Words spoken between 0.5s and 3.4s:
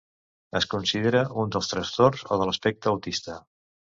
Es considera un dels trastorns o de l'espectre autista.